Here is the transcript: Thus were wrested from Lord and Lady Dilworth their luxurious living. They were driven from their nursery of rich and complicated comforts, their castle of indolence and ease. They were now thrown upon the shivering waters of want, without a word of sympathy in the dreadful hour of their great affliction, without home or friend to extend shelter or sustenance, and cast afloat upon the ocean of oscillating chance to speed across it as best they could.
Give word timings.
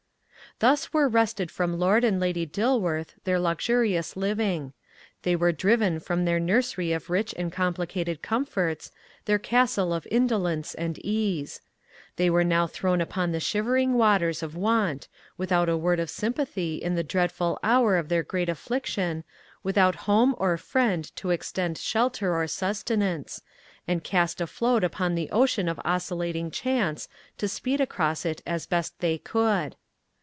Thus 0.59 0.93
were 0.93 1.07
wrested 1.09 1.49
from 1.49 1.79
Lord 1.79 2.03
and 2.03 2.19
Lady 2.19 2.45
Dilworth 2.45 3.15
their 3.23 3.39
luxurious 3.39 4.15
living. 4.15 4.73
They 5.23 5.35
were 5.35 5.51
driven 5.53 5.99
from 5.99 6.23
their 6.25 6.39
nursery 6.39 6.91
of 6.91 7.09
rich 7.09 7.33
and 7.35 7.51
complicated 7.51 8.21
comforts, 8.21 8.91
their 9.25 9.39
castle 9.39 9.91
of 9.91 10.05
indolence 10.11 10.75
and 10.75 10.99
ease. 10.99 11.61
They 12.17 12.29
were 12.29 12.43
now 12.43 12.67
thrown 12.67 13.01
upon 13.01 13.31
the 13.31 13.39
shivering 13.39 13.95
waters 13.95 14.43
of 14.43 14.55
want, 14.55 15.07
without 15.35 15.67
a 15.67 15.77
word 15.77 15.99
of 15.99 16.11
sympathy 16.11 16.75
in 16.75 16.93
the 16.93 17.01
dreadful 17.03 17.57
hour 17.63 17.97
of 17.97 18.09
their 18.09 18.21
great 18.21 18.49
affliction, 18.49 19.23
without 19.63 19.95
home 20.05 20.35
or 20.37 20.57
friend 20.57 21.03
to 21.15 21.31
extend 21.31 21.79
shelter 21.79 22.35
or 22.35 22.45
sustenance, 22.45 23.41
and 23.87 24.03
cast 24.03 24.39
afloat 24.39 24.83
upon 24.83 25.15
the 25.15 25.31
ocean 25.31 25.67
of 25.67 25.81
oscillating 25.83 26.51
chance 26.51 27.09
to 27.39 27.47
speed 27.47 27.81
across 27.81 28.25
it 28.27 28.43
as 28.45 28.67
best 28.67 28.99
they 28.99 29.17
could. 29.17 29.75